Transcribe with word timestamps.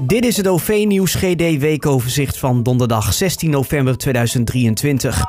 Dit 0.00 0.24
is 0.24 0.36
het 0.36 0.48
OV-nieuws 0.48 1.14
GD 1.14 1.58
weekoverzicht 1.58 2.38
van 2.38 2.62
donderdag 2.62 3.12
16 3.12 3.50
november 3.50 3.98
2023. 3.98 5.24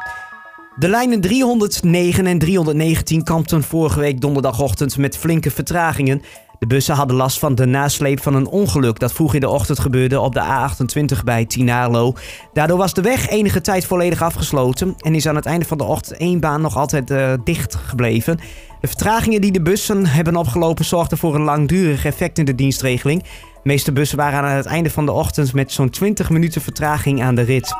De 0.75 0.89
lijnen 0.89 1.21
309 1.21 2.25
en 2.25 2.39
319 2.39 3.23
kampten 3.23 3.63
vorige 3.63 3.99
week 3.99 4.21
donderdagochtend 4.21 4.97
met 4.97 5.17
flinke 5.17 5.51
vertragingen. 5.51 6.21
De 6.59 6.67
bussen 6.67 6.95
hadden 6.95 7.15
last 7.15 7.39
van 7.39 7.55
de 7.55 7.65
nasleep 7.65 8.21
van 8.21 8.35
een 8.35 8.47
ongeluk 8.47 8.99
dat 8.99 9.11
vroeg 9.11 9.33
in 9.33 9.39
de 9.39 9.49
ochtend 9.49 9.79
gebeurde 9.79 10.19
op 10.19 10.33
de 10.33 10.43
A28 10.43 11.23
bij 11.23 11.45
Tinalo. 11.45 12.13
Daardoor 12.53 12.77
was 12.77 12.93
de 12.93 13.01
weg 13.01 13.29
enige 13.29 13.61
tijd 13.61 13.85
volledig 13.85 14.21
afgesloten 14.21 14.95
en 14.97 15.15
is 15.15 15.27
aan 15.27 15.35
het 15.35 15.45
einde 15.45 15.65
van 15.65 15.77
de 15.77 15.83
ochtend 15.83 16.17
één 16.17 16.39
baan 16.39 16.61
nog 16.61 16.77
altijd 16.77 17.11
uh, 17.11 17.33
dicht 17.43 17.75
gebleven. 17.75 18.37
De 18.81 18.87
vertragingen 18.87 19.41
die 19.41 19.51
de 19.51 19.61
bussen 19.61 20.05
hebben 20.05 20.35
opgelopen 20.35 20.85
zorgden 20.85 21.17
voor 21.17 21.35
een 21.35 21.41
langdurig 21.41 22.05
effect 22.05 22.37
in 22.37 22.45
de 22.45 22.55
dienstregeling. 22.55 23.23
De 23.23 23.29
meeste 23.63 23.91
bussen 23.91 24.17
waren 24.17 24.39
aan 24.39 24.55
het 24.55 24.65
einde 24.65 24.89
van 24.89 25.05
de 25.05 25.11
ochtend 25.11 25.53
met 25.53 25.71
zo'n 25.71 25.89
20 25.89 26.29
minuten 26.29 26.61
vertraging 26.61 27.23
aan 27.23 27.35
de 27.35 27.41
rit. 27.41 27.75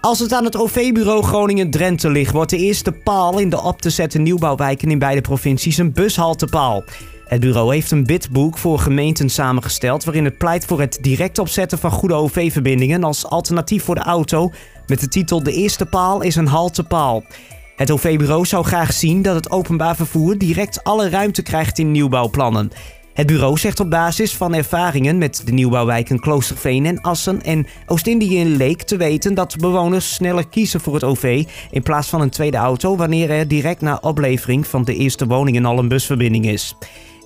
Als 0.00 0.18
het 0.18 0.32
aan 0.32 0.44
het 0.44 0.56
OV-bureau 0.56 1.22
Groningen-Drenthe 1.22 2.10
ligt, 2.10 2.32
wordt 2.32 2.50
de 2.50 2.56
eerste 2.56 2.92
paal 2.92 3.38
in 3.38 3.50
de 3.50 3.62
op 3.62 3.80
te 3.80 3.90
zetten 3.90 4.22
nieuwbouwwijken 4.22 4.90
in 4.90 4.98
beide 4.98 5.20
provincies 5.20 5.76
een 5.76 5.92
bushaltepaal. 5.92 6.84
Het 7.28 7.40
bureau 7.40 7.74
heeft 7.74 7.90
een 7.90 8.04
bidboek 8.04 8.58
voor 8.58 8.78
gemeenten 8.78 9.28
samengesteld 9.28 10.04
waarin 10.04 10.24
het 10.24 10.38
pleit 10.38 10.64
voor 10.64 10.80
het 10.80 10.98
direct 11.00 11.38
opzetten 11.38 11.78
van 11.78 11.90
goede 11.90 12.14
OV-verbindingen 12.14 13.04
als 13.04 13.26
alternatief 13.26 13.84
voor 13.84 13.94
de 13.94 14.00
auto 14.00 14.50
met 14.86 15.00
de 15.00 15.08
titel 15.08 15.42
De 15.42 15.52
eerste 15.52 15.86
paal 15.86 16.20
is 16.20 16.36
een 16.36 16.46
haltepaal. 16.46 17.24
Het 17.76 17.90
OV-bureau 17.90 18.46
zou 18.46 18.64
graag 18.64 18.92
zien 18.92 19.22
dat 19.22 19.34
het 19.34 19.50
openbaar 19.50 19.96
vervoer 19.96 20.38
direct 20.38 20.84
alle 20.84 21.08
ruimte 21.08 21.42
krijgt 21.42 21.78
in 21.78 21.90
nieuwbouwplannen. 21.90 22.70
Het 23.14 23.26
bureau 23.26 23.58
zegt 23.58 23.80
op 23.80 23.90
basis 23.90 24.36
van 24.36 24.54
ervaringen 24.54 25.18
met 25.18 25.42
de 25.44 25.52
nieuwbouwwijken 25.52 26.20
Kloosterveen 26.20 26.86
en 26.86 27.00
Assen 27.00 27.42
en 27.42 27.66
Oost-Indië 27.86 28.38
in 28.38 28.56
Leek 28.56 28.82
te 28.82 28.96
weten 28.96 29.34
dat 29.34 29.56
bewoners 29.56 30.14
sneller 30.14 30.48
kiezen 30.48 30.80
voor 30.80 30.94
het 30.94 31.04
OV 31.04 31.44
in 31.70 31.82
plaats 31.82 32.08
van 32.08 32.20
een 32.20 32.30
tweede 32.30 32.56
auto 32.56 32.96
wanneer 32.96 33.30
er 33.30 33.48
direct 33.48 33.80
na 33.80 33.98
oplevering 34.00 34.66
van 34.66 34.84
de 34.84 34.94
eerste 34.94 35.26
woning 35.26 35.66
al 35.66 35.78
een 35.78 35.88
busverbinding 35.88 36.46
is. 36.46 36.74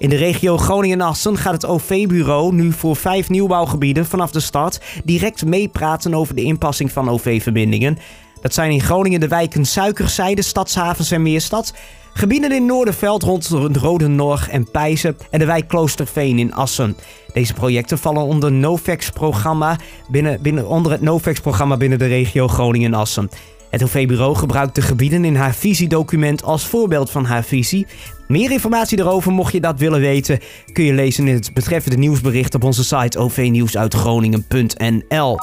In 0.03 0.09
de 0.09 0.17
regio 0.17 0.59
Groningen-Assen 0.59 1.37
gaat 1.37 1.53
het 1.53 1.67
OV-bureau 1.67 2.55
nu 2.55 2.73
voor 2.73 2.97
vijf 2.97 3.29
nieuwbouwgebieden 3.29 4.07
vanaf 4.07 4.31
de 4.31 4.41
start 4.41 4.81
direct 5.05 5.45
meepraten 5.45 6.15
over 6.15 6.35
de 6.35 6.43
inpassing 6.43 6.93
van 6.93 7.09
OV-verbindingen. 7.09 7.99
Dat 8.41 8.55
zijn 8.55 8.71
in 8.71 8.81
Groningen 8.81 9.21
de 9.21 9.29
wijken 9.29 9.65
Suikerzijde, 9.65 10.43
Stadshavens 10.43 11.11
en 11.11 11.23
Meerstad. 11.23 11.75
Gebieden 12.13 12.53
in 12.53 12.67
Noorderveld 12.67 13.23
rond 13.23 13.49
Rodennorg 13.77 14.49
en 14.49 14.71
Pijzen 14.71 15.17
en 15.31 15.39
de 15.39 15.47
wijk 15.47 15.69
Kloosterveen 15.69 16.39
in 16.39 16.55
Assen. 16.55 16.97
Deze 17.33 17.55
projecten 17.55 17.99
vallen 17.99 18.23
onder, 18.23 18.53
Novex-programma 18.53 19.77
binnen, 20.09 20.43
binnen, 20.43 20.67
onder 20.67 20.93
het 20.93 21.01
Novex-programma 21.01 21.77
binnen 21.77 21.99
de 21.99 22.07
regio 22.07 22.49
Groningen-Assen. 22.49 23.31
Het 23.73 23.83
OV-bureau 23.83 24.35
gebruikt 24.35 24.75
de 24.75 24.83
gebieden 24.83 25.25
in 25.25 25.37
haar 25.37 25.55
visiedocument 25.55 26.43
als 26.43 26.67
voorbeeld 26.67 27.11
van 27.11 27.25
haar 27.25 27.45
visie. 27.45 27.87
Meer 28.29 28.51
informatie 28.51 28.99
erover, 28.99 29.33
mocht 29.33 29.53
je 29.53 29.61
dat 29.61 29.79
willen 29.79 30.01
weten, 30.01 30.39
kun 30.73 30.85
je 30.85 30.93
lezen 30.93 31.29
in 31.29 31.35
het 31.35 31.55
betreffende 31.55 31.97
nieuwsbericht 31.97 32.55
op 32.55 32.65
onze 32.65 32.85
site 32.85 33.19
ovnieuwsuitgroningen.nl. 33.19 35.39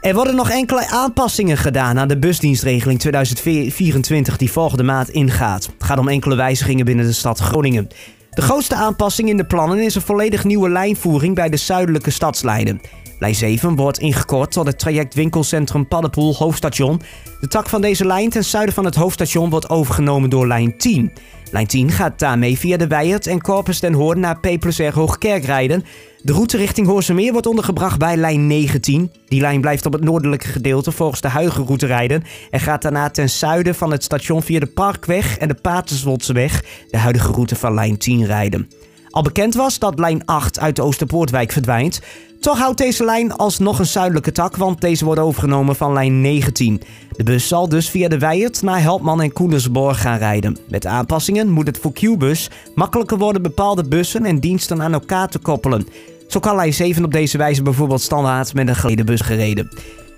Er 0.00 0.14
worden 0.14 0.34
nog 0.34 0.50
enkele 0.50 0.88
aanpassingen 0.88 1.56
gedaan 1.56 1.98
aan 1.98 2.08
de 2.08 2.18
busdienstregeling 2.18 2.98
2024 2.98 4.36
die 4.36 4.52
volgende 4.52 4.82
maand 4.82 5.08
ingaat. 5.08 5.64
Het 5.64 5.84
gaat 5.84 5.98
om 5.98 6.08
enkele 6.08 6.34
wijzigingen 6.34 6.84
binnen 6.84 7.06
de 7.06 7.12
stad 7.12 7.38
Groningen. 7.38 7.88
De 8.34 8.42
grootste 8.42 8.74
aanpassing 8.74 9.28
in 9.28 9.36
de 9.36 9.44
plannen 9.44 9.78
is 9.78 9.94
een 9.94 10.02
volledig 10.02 10.44
nieuwe 10.44 10.68
lijnvoering 10.68 11.34
bij 11.34 11.48
de 11.48 11.56
zuidelijke 11.56 12.10
stadslijnen. 12.10 12.80
Lijn 13.18 13.34
7 13.34 13.76
wordt 13.76 13.98
ingekort 13.98 14.52
tot 14.52 14.66
het 14.66 14.78
traject 14.78 15.14
winkelcentrum 15.14 15.88
Paddenpoel 15.88 16.34
Hoofdstation. 16.34 17.00
De 17.40 17.48
tak 17.48 17.68
van 17.68 17.80
deze 17.80 18.06
lijn 18.06 18.30
ten 18.30 18.44
zuiden 18.44 18.74
van 18.74 18.84
het 18.84 18.94
hoofdstation 18.94 19.50
wordt 19.50 19.70
overgenomen 19.70 20.30
door 20.30 20.46
lijn 20.46 20.76
10. 20.76 21.12
Lijn 21.50 21.66
10 21.66 21.90
gaat 21.90 22.18
daarmee 22.18 22.58
via 22.58 22.76
de 22.76 22.86
Weijert 22.86 23.26
en 23.26 23.40
Corpus 23.40 23.80
den 23.80 23.92
Hoorn 23.92 24.20
naar 24.20 24.40
Peperser 24.40 24.94
Hoogkerk 24.94 25.44
rijden. 25.44 25.84
De 26.24 26.32
route 26.32 26.56
richting 26.56 26.86
Hoorsemeer 26.86 27.32
wordt 27.32 27.46
ondergebracht 27.46 27.98
bij 27.98 28.16
lijn 28.16 28.46
19. 28.46 29.12
Die 29.28 29.40
lijn 29.40 29.60
blijft 29.60 29.86
op 29.86 29.92
het 29.92 30.04
noordelijke 30.04 30.46
gedeelte 30.46 30.92
volgens 30.92 31.20
de 31.20 31.28
huidige 31.28 31.62
route 31.62 31.86
rijden 31.86 32.22
en 32.50 32.60
gaat 32.60 32.82
daarna 32.82 33.10
ten 33.10 33.30
zuiden 33.30 33.74
van 33.74 33.90
het 33.90 34.04
station 34.04 34.42
via 34.42 34.60
de 34.60 34.66
Parkweg 34.66 35.38
en 35.38 35.48
de 35.48 35.54
Paterswoldseweg, 35.54 36.64
de 36.90 36.98
huidige 36.98 37.32
route 37.32 37.56
van 37.56 37.74
lijn 37.74 37.98
10, 37.98 38.26
rijden. 38.26 38.70
Al 39.10 39.22
bekend 39.22 39.54
was 39.54 39.78
dat 39.78 39.98
lijn 39.98 40.24
8 40.24 40.58
uit 40.58 40.76
de 40.76 40.82
Oosterpoortwijk 40.82 41.52
verdwijnt, 41.52 42.00
toch 42.40 42.58
houdt 42.58 42.78
deze 42.78 43.04
lijn 43.04 43.32
alsnog 43.32 43.78
een 43.78 43.86
zuidelijke 43.86 44.32
tak, 44.32 44.56
want 44.56 44.80
deze 44.80 45.04
wordt 45.04 45.20
overgenomen 45.20 45.76
van 45.76 45.92
lijn 45.92 46.20
19. 46.20 46.82
De 47.16 47.22
bus 47.22 47.48
zal 47.48 47.68
dus 47.68 47.90
via 47.90 48.08
de 48.08 48.18
Weijert 48.18 48.62
naar 48.62 48.80
Helpman 48.80 49.22
en 49.22 49.32
Koendersborg 49.32 50.00
gaan 50.00 50.18
rijden. 50.18 50.56
Met 50.68 50.86
aanpassingen 50.86 51.50
moet 51.50 51.66
het 51.66 51.78
voor 51.78 51.92
Q-bus 51.92 52.50
makkelijker 52.74 53.18
worden 53.18 53.42
bepaalde 53.42 53.84
bussen 53.84 54.24
en 54.24 54.40
diensten 54.40 54.82
aan 54.82 54.92
elkaar 54.92 55.28
te 55.28 55.38
koppelen. 55.38 55.86
Zo 56.32 56.40
kan 56.40 56.56
lijn 56.56 56.74
7 56.74 57.04
op 57.04 57.12
deze 57.12 57.38
wijze 57.38 57.62
bijvoorbeeld 57.62 58.00
standaard 58.00 58.54
met 58.54 58.68
een 58.68 58.76
geleden 58.76 59.06
bus 59.06 59.20
gereden. 59.20 59.68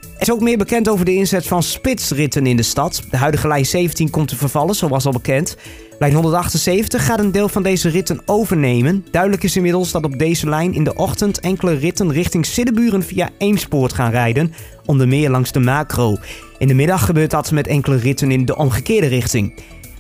Er 0.00 0.20
is 0.20 0.30
ook 0.30 0.40
meer 0.40 0.58
bekend 0.58 0.88
over 0.88 1.04
de 1.04 1.14
inzet 1.14 1.46
van 1.46 1.62
spitsritten 1.62 2.46
in 2.46 2.56
de 2.56 2.62
stad. 2.62 3.02
De 3.10 3.16
huidige 3.16 3.48
lijn 3.48 3.66
17 3.66 4.10
komt 4.10 4.28
te 4.28 4.36
vervallen, 4.36 4.74
zoals 4.74 5.06
al 5.06 5.12
bekend. 5.12 5.56
Lijn 5.98 6.12
178 6.12 7.04
gaat 7.04 7.18
een 7.18 7.32
deel 7.32 7.48
van 7.48 7.62
deze 7.62 7.88
ritten 7.88 8.20
overnemen. 8.26 9.06
Duidelijk 9.10 9.42
is 9.42 9.56
inmiddels 9.56 9.90
dat 9.90 10.04
op 10.04 10.18
deze 10.18 10.48
lijn 10.48 10.74
in 10.74 10.84
de 10.84 10.94
ochtend 10.94 11.40
enkele 11.40 11.74
ritten 11.74 12.12
richting 12.12 12.46
Siddeburen 12.46 13.02
via 13.02 13.30
Eemspoort 13.38 13.92
gaan 13.92 14.10
rijden, 14.10 14.52
onder 14.84 15.08
meer 15.08 15.30
langs 15.30 15.52
de 15.52 15.60
macro. 15.60 16.16
In 16.58 16.68
de 16.68 16.74
middag 16.74 17.04
gebeurt 17.04 17.30
dat 17.30 17.50
met 17.50 17.66
enkele 17.66 17.96
ritten 17.96 18.30
in 18.30 18.44
de 18.44 18.56
omgekeerde 18.56 19.06
richting. 19.06 19.54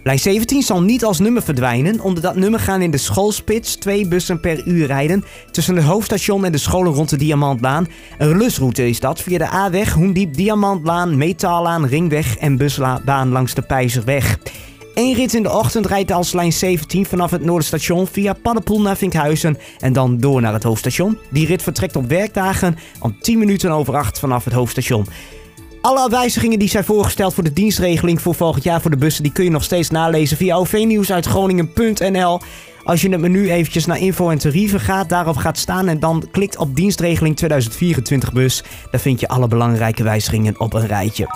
Lijn 0.04 0.18
17 0.18 0.62
zal 0.62 0.82
niet 0.82 1.04
als 1.04 1.18
nummer 1.18 1.42
verdwijnen. 1.42 2.00
Onder 2.00 2.22
dat 2.22 2.36
nummer 2.36 2.60
gaan 2.60 2.82
in 2.82 2.90
de 2.90 2.98
schoolspits 2.98 3.74
twee 3.74 4.08
bussen 4.08 4.40
per 4.40 4.66
uur 4.66 4.86
rijden 4.86 5.24
tussen 5.50 5.76
het 5.76 5.84
hoofdstation 5.84 6.44
en 6.44 6.52
de 6.52 6.58
scholen 6.58 6.92
rond 6.92 7.10
de 7.10 7.16
Diamantlaan. 7.16 7.86
Een 8.18 8.36
lusroute 8.36 8.88
is 8.88 9.00
dat 9.00 9.20
via 9.20 9.38
de 9.38 9.52
A-weg, 9.52 9.92
Hoendiep, 9.92 10.34
Diamantlaan, 10.34 11.16
Metaallaan, 11.16 11.86
Ringweg 11.86 12.36
en 12.36 12.56
busbaan 12.56 13.28
langs 13.28 13.54
de 13.54 13.62
Pijzerweg. 13.62 14.38
Eén 14.94 15.14
rit 15.14 15.34
in 15.34 15.42
de 15.42 15.52
ochtend 15.52 15.86
rijdt 15.86 16.12
als 16.12 16.32
lijn 16.32 16.52
17 16.52 17.06
vanaf 17.06 17.30
het 17.30 17.44
Noorderstation 17.44 18.06
via 18.06 18.32
Paddenpoel 18.32 18.80
naar 18.80 18.96
Vinkhuizen 18.96 19.58
en 19.78 19.92
dan 19.92 20.18
door 20.18 20.40
naar 20.40 20.52
het 20.52 20.62
hoofdstation. 20.62 21.18
Die 21.30 21.46
rit 21.46 21.62
vertrekt 21.62 21.96
op 21.96 22.08
werkdagen 22.08 22.76
om 23.00 23.16
10 23.20 23.38
minuten 23.38 23.70
over 23.70 23.96
8 23.96 24.18
vanaf 24.18 24.44
het 24.44 24.54
hoofdstation. 24.54 25.06
Alle 25.84 26.10
wijzigingen 26.10 26.58
die 26.58 26.68
zijn 26.68 26.84
voorgesteld 26.84 27.34
voor 27.34 27.44
de 27.44 27.52
dienstregeling 27.52 28.22
voor 28.22 28.34
volgend 28.34 28.64
jaar 28.64 28.80
voor 28.80 28.90
de 28.90 28.96
bussen, 28.96 29.22
die 29.22 29.32
kun 29.32 29.44
je 29.44 29.50
nog 29.50 29.64
steeds 29.64 29.90
nalezen 29.90 30.36
via 30.36 30.56
ovnieuws 30.56 31.12
uit 31.12 31.26
Groningen.nl. 31.26 32.40
Als 32.84 33.02
je 33.02 33.08
het 33.08 33.20
menu 33.20 33.50
eventjes 33.50 33.86
naar 33.86 33.98
info 33.98 34.30
en 34.30 34.38
tarieven 34.38 34.80
gaat, 34.80 35.08
daarop 35.08 35.36
gaat 35.36 35.58
staan 35.58 35.88
en 35.88 36.00
dan 36.00 36.28
klikt 36.30 36.56
op 36.56 36.76
dienstregeling 36.76 37.36
2024 37.36 38.32
bus, 38.32 38.62
dan 38.90 39.00
vind 39.00 39.20
je 39.20 39.28
alle 39.28 39.48
belangrijke 39.48 40.02
wijzigingen 40.02 40.60
op 40.60 40.72
een 40.72 40.86
rijtje. 40.86 41.26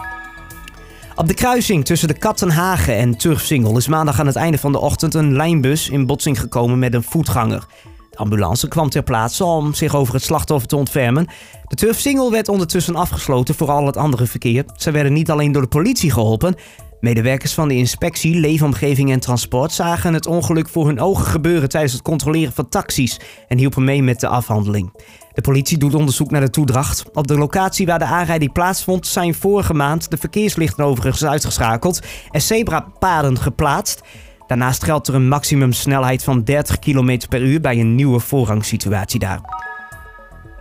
Op 1.15 1.29
de 1.29 1.35
kruising 1.35 1.85
tussen 1.85 2.09
de 2.09 2.19
Kattenhagen 2.19 2.97
en 2.97 3.17
Turfsingel 3.17 3.77
is 3.77 3.89
maandag 3.89 4.21
aan 4.21 4.27
het 4.27 4.37
einde 4.37 4.59
van 4.59 4.73
de 4.73 4.81
ochtend 4.81 5.15
een 5.15 5.37
lijnbus 5.37 5.89
in 5.89 6.07
botsing 6.07 6.41
gekomen 6.41 6.79
met 6.79 6.95
een 6.95 7.03
voetganger. 7.03 7.67
De 8.19 8.25
ambulance 8.25 8.69
kwam 8.69 8.89
ter 8.89 9.03
plaatse 9.03 9.45
om 9.45 9.75
zich 9.75 9.95
over 9.95 10.15
het 10.15 10.23
slachtoffer 10.23 10.69
te 10.69 10.77
ontfermen. 10.77 11.27
De 11.67 11.77
Turfsingel 11.77 12.31
werd 12.31 12.49
ondertussen 12.49 12.97
afgesloten 12.97 13.55
voor 13.55 13.71
al 13.71 13.87
het 13.87 13.97
andere 13.97 14.27
verkeer. 14.27 14.65
Ze 14.77 14.91
werden 14.91 15.13
niet 15.13 15.31
alleen 15.31 15.53
door 15.53 15.63
de 15.63 15.69
politie 15.69 16.11
geholpen. 16.11 16.55
Medewerkers 17.01 17.55
van 17.55 17.69
de 17.69 17.75
inspectie 17.75 18.41
Leefomgeving 18.41 19.11
en 19.11 19.21
Transport 19.21 19.73
zagen 19.73 20.15
het 20.15 20.27
ongeluk 20.27 20.69
voor 20.69 20.87
hun 20.87 21.01
ogen 21.01 21.25
gebeuren 21.25 21.69
tijdens 21.69 21.93
het 21.93 22.03
controleren 22.03 22.53
van 22.53 22.69
taxis 22.69 23.21
en 23.49 23.59
hielpen 23.59 23.85
mee 23.85 24.03
met 24.03 24.21
de 24.21 24.29
afhandeling. 24.29 24.93
De 25.33 25.41
politie 25.41 25.79
doet 25.79 25.95
onderzoek 25.95 26.31
naar 26.31 26.41
de 26.41 26.51
toedracht. 26.51 27.05
Op 27.13 27.27
de 27.27 27.39
locatie 27.39 27.87
waar 27.87 27.99
de 27.99 28.05
aanrijding 28.05 28.53
plaatsvond 28.53 29.07
zijn 29.07 29.35
vorige 29.35 29.75
maand 29.75 30.11
de 30.11 30.17
verkeerslichten 30.17 30.85
overigens 30.85 31.25
uitgeschakeld 31.25 32.01
en 32.31 32.43
zebrapaden 32.43 33.39
geplaatst. 33.39 34.03
Daarnaast 34.49 34.85
geldt 34.85 35.09
er 35.09 35.15
een 35.15 35.29
maximumsnelheid 35.29 36.25
van 36.25 36.45
30 36.45 36.79
km 36.79 37.19
per 37.29 37.43
uur 37.43 37.61
bij 37.61 37.81
een 37.81 37.95
nieuwe 37.95 38.21
voorrangssituatie 38.21 39.21
daar. 39.21 39.41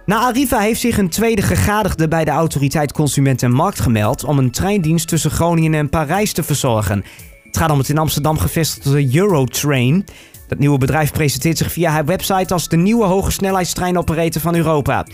Na 0.05 0.19
Arriva 0.19 0.59
heeft 0.59 0.79
zich 0.79 0.97
een 0.97 1.09
tweede 1.09 1.41
gegadigde 1.41 2.07
bij 2.07 2.25
de 2.25 2.31
autoriteit 2.31 2.91
Consument 2.91 3.43
en 3.43 3.51
Markt 3.51 3.79
gemeld 3.79 4.23
om 4.23 4.37
een 4.37 4.51
treindienst 4.51 5.07
tussen 5.07 5.31
Groningen 5.31 5.73
en 5.73 5.89
Parijs 5.89 6.33
te 6.33 6.43
verzorgen. 6.43 7.03
Het 7.43 7.57
gaat 7.57 7.71
om 7.71 7.77
het 7.77 7.89
in 7.89 7.97
Amsterdam 7.97 8.37
gevestigde 8.37 9.15
Eurotrain. 9.17 10.05
Dat 10.47 10.59
nieuwe 10.59 10.77
bedrijf 10.77 11.11
presenteert 11.11 11.57
zich 11.57 11.71
via 11.71 11.91
haar 11.91 12.05
website 12.05 12.53
als 12.53 12.67
de 12.67 12.77
nieuwe 12.77 13.05
hogesnelheidstreinoperator 13.05 14.41
van 14.41 14.55
Europa. 14.55 15.05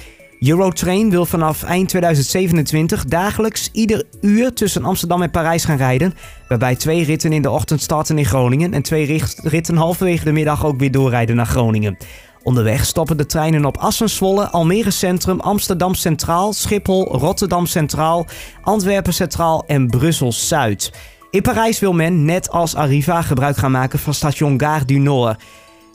Eurotrain 0.50 1.10
wil 1.10 1.26
vanaf 1.26 1.64
eind 1.64 1.90
2027 1.90 3.06
dagelijks 3.06 3.70
ieder 3.72 4.04
uur 4.22 4.54
tussen 4.54 4.84
Amsterdam 4.84 5.22
en 5.22 5.32
Parijs 5.32 5.66
gaan 5.66 5.78
rijden. 5.78 6.14
Waarbij 6.48 6.76
twee 6.76 7.04
ritten 7.04 7.34
in 7.34 7.42
de 7.42 7.50
ochtend 7.50 7.82
starten 7.82 8.18
in 8.18 8.26
Groningen 8.26 8.74
en 8.74 8.82
twee 8.82 9.24
ritten 9.44 9.76
halverwege 9.76 10.24
de 10.24 10.32
middag 10.32 10.66
ook 10.66 10.80
weer 10.80 10.92
doorrijden 10.92 11.36
naar 11.36 11.46
Groningen. 11.46 11.98
Onderweg 12.44 12.86
stoppen 12.86 13.18
de 13.18 13.26
treinen 13.26 13.66
op 13.66 13.78
Assenswolle, 13.78 14.50
Almere 14.50 14.92
Centrum, 14.92 15.40
Amsterdam 15.40 15.94
Centraal, 15.94 16.54
Schiphol, 16.54 17.18
Rotterdam 17.18 17.66
Centraal, 17.66 18.26
Antwerpen 18.62 19.14
Centraal 19.14 19.64
en 19.68 19.88
Brussel 19.88 20.32
Zuid. 20.32 20.92
In 21.30 21.42
Parijs 21.42 21.80
wil 21.80 21.94
men, 21.94 22.26
net 22.26 22.50
als 22.50 22.76
Arriva, 22.76 23.22
gebruik 23.22 23.58
gaan 23.58 23.72
maken 23.72 24.00
van 24.00 24.14
station 24.14 24.60
Gare 24.60 24.86
du 24.86 24.98
Nord. 24.98 25.42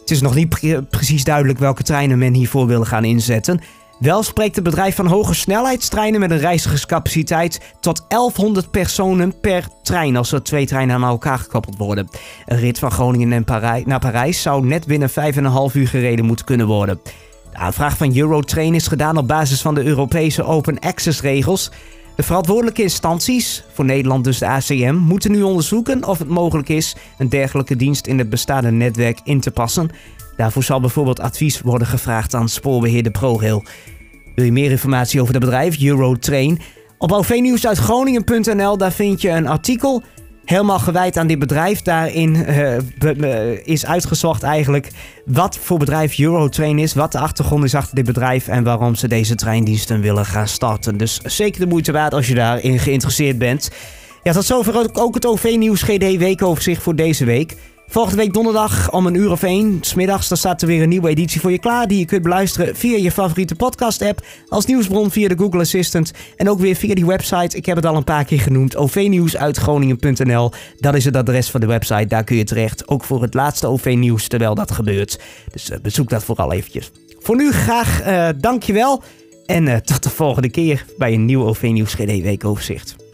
Het 0.00 0.10
is 0.10 0.20
nog 0.20 0.34
niet 0.34 0.88
precies 0.90 1.24
duidelijk 1.24 1.58
welke 1.58 1.82
treinen 1.82 2.18
men 2.18 2.34
hiervoor 2.34 2.66
wil 2.66 2.84
gaan 2.84 3.04
inzetten. 3.04 3.60
Wel 3.98 4.22
spreekt 4.22 4.54
het 4.54 4.64
bedrijf 4.64 4.94
van 4.94 5.06
hoge 5.06 5.34
snelheidstreinen 5.34 6.20
met 6.20 6.30
een 6.30 6.38
reizigerscapaciteit 6.38 7.74
tot 7.80 8.04
1100 8.08 8.70
personen 8.70 9.40
per 9.40 9.68
trein 9.82 10.16
als 10.16 10.32
er 10.32 10.42
twee 10.42 10.66
treinen 10.66 10.96
aan 10.96 11.02
elkaar 11.02 11.38
gekoppeld 11.38 11.76
worden. 11.76 12.08
Een 12.46 12.58
rit 12.58 12.78
van 12.78 12.90
Groningen 12.90 13.44
naar 13.84 13.98
Parijs 13.98 14.42
zou 14.42 14.66
net 14.66 14.86
binnen 14.86 15.10
5,5 15.10 15.14
uur 15.72 15.88
gereden 15.88 16.24
moeten 16.24 16.44
kunnen 16.44 16.66
worden. 16.66 17.00
De 17.50 17.56
aanvraag 17.56 17.96
van 17.96 18.16
Eurotrain 18.16 18.74
is 18.74 18.86
gedaan 18.86 19.16
op 19.16 19.28
basis 19.28 19.60
van 19.60 19.74
de 19.74 19.84
Europese 19.84 20.42
Open 20.44 20.78
Access 20.78 21.20
regels. 21.20 21.70
De 22.16 22.22
verantwoordelijke 22.22 22.82
instanties, 22.82 23.64
voor 23.72 23.84
Nederland 23.84 24.24
dus 24.24 24.38
de 24.38 24.46
ACM, 24.46 24.94
moeten 24.94 25.30
nu 25.30 25.42
onderzoeken 25.42 26.04
of 26.04 26.18
het 26.18 26.28
mogelijk 26.28 26.68
is 26.68 26.96
een 27.18 27.28
dergelijke 27.28 27.76
dienst 27.76 28.06
in 28.06 28.18
het 28.18 28.30
bestaande 28.30 28.70
netwerk 28.70 29.20
in 29.24 29.40
te 29.40 29.50
passen. 29.50 29.90
Daarvoor 30.38 30.62
zal 30.62 30.80
bijvoorbeeld 30.80 31.20
advies 31.20 31.60
worden 31.60 31.86
gevraagd 31.86 32.34
aan 32.34 32.48
spoorbeheerder 32.48 33.12
ProRail. 33.12 33.64
Wil 34.34 34.44
je 34.44 34.52
meer 34.52 34.70
informatie 34.70 35.20
over 35.20 35.34
het 35.34 35.44
bedrijf 35.44 35.82
Eurotrain? 35.82 36.60
Op 36.98 37.12
ovnieuwsuitgroningen.nl 37.12 38.76
daar 38.76 38.92
vind 38.92 39.20
je 39.20 39.28
een 39.28 39.48
artikel 39.48 40.02
helemaal 40.44 40.78
gewijd 40.78 41.16
aan 41.16 41.26
dit 41.26 41.38
bedrijf. 41.38 41.82
Daarin 41.82 42.34
uh, 42.34 43.66
is 43.66 43.86
uitgezocht 43.86 44.42
eigenlijk 44.42 44.90
wat 45.26 45.58
voor 45.62 45.78
bedrijf 45.78 46.18
Eurotrain 46.18 46.78
is, 46.78 46.94
wat 46.94 47.12
de 47.12 47.18
achtergrond 47.18 47.64
is 47.64 47.74
achter 47.74 47.94
dit 47.94 48.04
bedrijf 48.04 48.48
en 48.48 48.64
waarom 48.64 48.94
ze 48.94 49.08
deze 49.08 49.34
treindiensten 49.34 50.00
willen 50.00 50.26
gaan 50.26 50.48
starten. 50.48 50.96
Dus 50.96 51.20
zeker 51.24 51.60
de 51.60 51.66
moeite 51.66 51.92
waard 51.92 52.14
als 52.14 52.28
je 52.28 52.34
daarin 52.34 52.78
geïnteresseerd 52.78 53.38
bent. 53.38 53.70
Ja, 54.22 54.32
tot 54.32 54.44
zover 54.44 54.88
ook 54.92 55.14
het 55.14 55.26
OV-nieuws 55.26 55.82
GD 55.82 56.16
weekoverzicht 56.16 56.82
voor 56.82 56.96
deze 56.96 57.24
week. 57.24 57.56
Volgende 57.90 58.16
week 58.22 58.32
donderdag 58.32 58.90
om 58.92 59.06
een 59.06 59.14
uur 59.14 59.30
of 59.30 59.42
één, 59.42 59.78
smiddags, 59.80 60.28
dan 60.28 60.36
staat 60.36 60.62
er 60.62 60.68
weer 60.68 60.82
een 60.82 60.88
nieuwe 60.88 61.08
editie 61.08 61.40
voor 61.40 61.50
je 61.50 61.58
klaar. 61.58 61.86
Die 61.86 61.98
je 61.98 62.04
kunt 62.04 62.22
beluisteren 62.22 62.76
via 62.76 62.96
je 62.96 63.10
favoriete 63.10 63.54
podcast-app, 63.54 64.26
als 64.48 64.66
nieuwsbron 64.66 65.10
via 65.10 65.28
de 65.28 65.36
Google 65.38 65.60
Assistant 65.60 66.12
en 66.36 66.50
ook 66.50 66.60
weer 66.60 66.74
via 66.74 66.94
die 66.94 67.06
website. 67.06 67.56
Ik 67.56 67.66
heb 67.66 67.76
het 67.76 67.86
al 67.86 67.96
een 67.96 68.04
paar 68.04 68.24
keer 68.24 68.40
genoemd, 68.40 68.76
ovnieuwsuitgroningen.nl. 68.76 70.50
Dat 70.78 70.94
is 70.94 71.04
het 71.04 71.16
adres 71.16 71.50
van 71.50 71.60
de 71.60 71.66
website, 71.66 72.06
daar 72.06 72.24
kun 72.24 72.36
je 72.36 72.44
terecht. 72.44 72.88
Ook 72.88 73.04
voor 73.04 73.22
het 73.22 73.34
laatste 73.34 73.66
OV-nieuws 73.66 74.28
terwijl 74.28 74.54
dat 74.54 74.70
gebeurt. 74.70 75.20
Dus 75.52 75.70
uh, 75.70 75.76
bezoek 75.82 76.08
dat 76.08 76.24
vooral 76.24 76.52
eventjes. 76.52 76.90
Voor 77.18 77.36
nu 77.36 77.52
graag 77.52 78.06
uh, 78.06 78.28
dankjewel 78.38 79.02
en 79.46 79.66
uh, 79.66 79.76
tot 79.76 80.02
de 80.02 80.10
volgende 80.10 80.50
keer 80.50 80.84
bij 80.98 81.12
een 81.12 81.24
nieuw 81.24 81.44
OV-nieuws 81.44 81.94
GD 81.94 82.22
weekoverzicht. 82.22 83.07